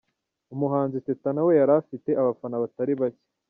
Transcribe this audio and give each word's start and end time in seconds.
Umuhanzi 0.53 0.97
Teta 1.07 1.27
nawe 1.35 1.51
yari 1.59 1.73
afite 1.81 2.09
abafana 2.21 2.61
batari 2.63 2.93
bacye. 2.99 3.25